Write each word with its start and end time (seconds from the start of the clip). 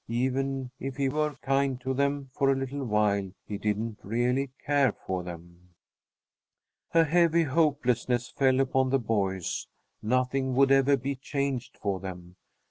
Even 0.09 0.71
if 0.79 0.97
he 0.97 1.09
were 1.09 1.35
kind 1.43 1.79
to 1.81 1.93
them 1.93 2.31
for 2.33 2.49
a 2.51 2.55
little 2.55 2.83
while, 2.83 3.31
he 3.45 3.59
didn't 3.59 3.99
really 4.01 4.49
care 4.65 4.93
for 5.05 5.21
them. 5.21 5.75
A 6.91 7.03
heavy 7.03 7.43
hopelessness 7.43 8.31
fell 8.31 8.59
upon 8.59 8.89
the 8.89 8.97
boys; 8.97 9.67
nothing 10.01 10.55
would 10.55 10.71
ever 10.71 10.97
be 10.97 11.15
changed 11.15 11.77
for 11.77 11.99
them. 11.99 12.35